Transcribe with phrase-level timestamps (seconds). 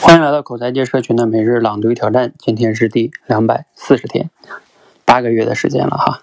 [0.00, 4.30] 欢迎来到口才界社群的每日朗读挑战，今天是第两百四十天，
[5.04, 6.22] 八个月的时间了哈，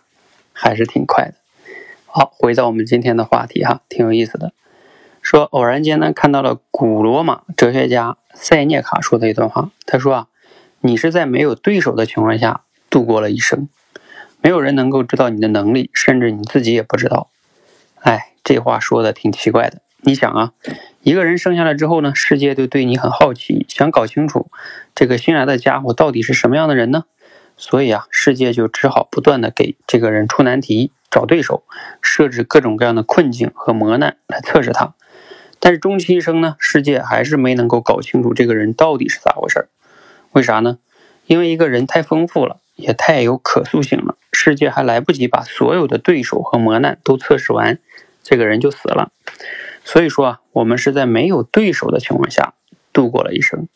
[0.51, 1.35] 还是挺快的。
[2.07, 4.51] 好，回到我们今天的话题哈，挺有意思的。
[5.21, 10.27] 说偶然间呢看到了古罗马哲学家塞涅卡说的一段话，他说啊，
[10.81, 13.69] 你是在没有对手的情况下度过了一生，
[14.41, 17.29] 没有人能够知道你的能力，甚至你自己也不知道。
[17.99, 19.81] 哎，这话说的挺奇怪的。
[20.01, 20.53] 你想啊，
[21.07, 24.51] 一个人生下来之后呢，世界就对你很好奇，想搞清楚
[24.93, 27.05] 这个新来的家伙到底是什么样的人呢？
[27.55, 31.63] 所以啊，世界就只好不断的给这个人出难题、找对手、
[32.01, 34.95] 设置各种各样的困境和磨难来测试他。
[35.61, 39.69] 但是终其一生呢，世界还是没能够搞清楚这个人到底是咋回事儿。
[40.33, 40.77] 为啥呢？
[41.25, 47.79] 因为一个人太丰富了，也太有可塑性了，世界还来不及把所有的对手和磨难都测试完，
[48.21, 49.13] 这个人就死了。
[49.87, 52.55] 所以说啊，我们是在没有对手的情况下
[52.91, 53.69] 度过了一生。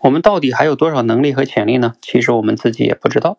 [0.00, 1.94] 我们到底还有多少能力和潜力呢？
[2.02, 3.38] 其实我们自己也不知道。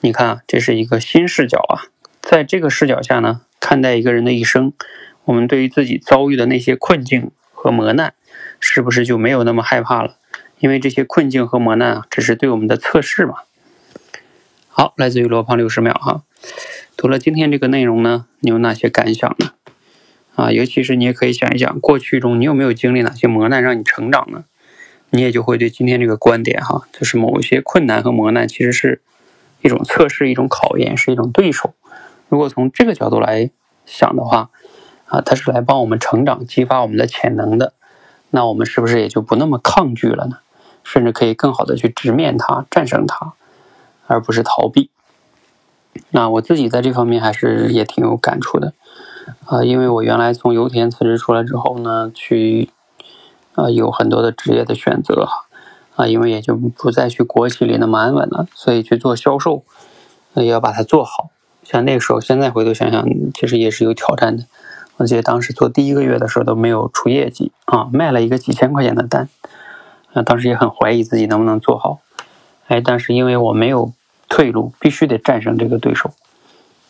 [0.00, 1.88] 你看啊，这是一个新视角啊，
[2.20, 4.74] 在这个视角下呢，看待一个人的一生，
[5.24, 8.12] 我们对于自己遭遇的那些困境和磨难，
[8.60, 10.16] 是不是就没有那么害怕了？
[10.58, 13.36] 因为这些困境和磨难啊，只是对我们的测试嘛。
[14.68, 16.22] 好，来自于罗胖六十秒哈，
[16.98, 19.52] 读了今天这个内容呢，你有哪些感想呢？
[20.38, 24.44] 啊，尤其是你也可以想一想，过去中你有没有经历哪些磨难让你成长呢？
[25.10, 29.02] 你也就会对今天这个观点哈，就是某些困难和磨难其实是
[29.62, 31.74] 一种测试、一种考验，是一种对手。
[32.28, 33.50] 如果从这个角度来
[33.84, 34.50] 想的话，
[35.06, 37.72] 啊，它是来帮我们成长、激发我们的潜能的，
[38.30, 40.38] 那我们是不是也就不那么抗拒了呢？
[40.84, 43.32] 甚至可以更好的去直面它、战胜它，
[44.06, 44.88] 而不是逃避。
[46.10, 48.72] 那我自己在这方面还是也挺有感触的。
[49.46, 52.70] 啊，因为我原来从油田辞职出来之后呢，去
[53.54, 55.46] 啊有很多的职业的选择哈，
[55.96, 59.62] 啊，因为也就不再去国企里那么安稳了，所以去做销售，
[60.34, 61.30] 那也要把它做好。
[61.62, 64.44] 像那个时候，现在回头想想，其实也是有挑战的。
[64.96, 69.28] 我记得当时做第一个月的时候都没有出业绩啊，卖了一个几千块钱的单，
[70.12, 72.00] 啊，当时也很怀疑自己能不能做好。
[72.66, 73.92] 哎，但是因为我没有
[74.28, 76.10] 退路，必须得战胜这个对手，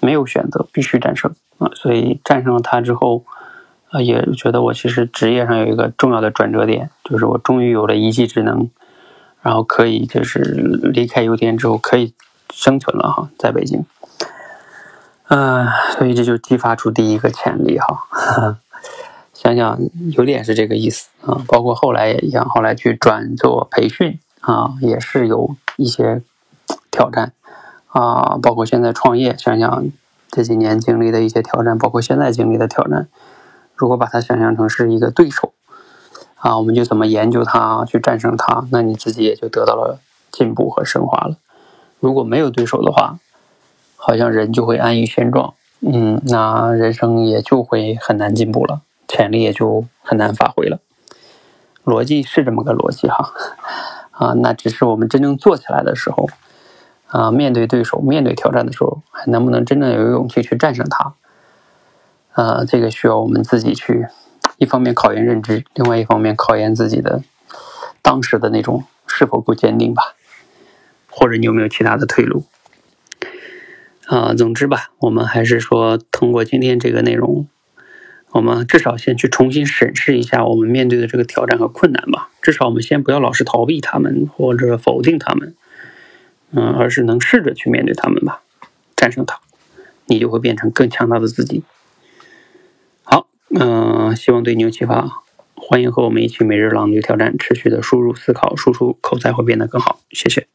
[0.00, 1.34] 没有选择，必须战胜。
[1.58, 3.24] 啊，所以战胜了他之后，
[3.90, 8.70] 啊，也觉得我其实职业上有一个重要的转折点，就是我终于有了一技之能，
[9.42, 12.14] 然后可以就是离开油田之后可以
[12.52, 13.84] 生存了哈，在北京。
[15.28, 15.66] 嗯，
[15.96, 18.58] 所以这就激发出第一个潜力哈。
[19.34, 19.78] 想想
[20.12, 26.22] 有点是这个意思啊，包括后来也一样，后来去转做培训啊，也是有一些
[26.90, 27.32] 挑战
[27.88, 29.86] 啊，包括现在创业，想想。
[30.38, 33.08] 这几年经历的一些挑战，包括现在经历的挑战，
[33.74, 35.52] 如果把它想象成是一个对手，
[36.36, 39.98] 啊，我们就怎么研究它，去战胜它，那你自己也就得到了
[40.30, 41.38] 进步和升华了。
[41.98, 43.18] 如果没有对手的话，
[43.96, 50.78] 好像人就会安于现状，嗯，那人生也就会很难进步了，潜力也就很难发挥了。
[51.84, 53.32] 逻辑是这么个逻辑哈，
[54.12, 56.28] 啊，那只是我们真正做起来的时候。
[57.08, 61.14] 啊，面对对手、面对挑战的时候，还能不能真正有勇气去战胜他？
[62.32, 64.06] 啊，这个需要我们自己去，
[64.58, 67.22] 一方面考验认知，另外一方面考验自己的
[68.02, 70.14] 当时的那种是否够坚定吧，
[71.08, 72.44] 或者你有没有其他的退路？
[74.06, 77.46] 啊，总之吧，我们还是说通过今天这个内容，
[78.32, 82.30] 我们至少先去重新审视一下我们面对的这个挑战和困难吧。
[82.40, 85.54] 至少我们先不要老是逃避他们或者否定他们。
[86.50, 88.42] 嗯，而是能试着去面对他们吧，
[88.96, 89.40] 战胜它，
[90.06, 91.62] 你就会变成更强大的自己。
[93.02, 95.22] 好，嗯，希望对你有启发。
[95.54, 100.00] 欢迎和我们一起每日朗读挑战，持续的输入、思考、输出，口才会变得更好。
[100.10, 100.46] 谢谢。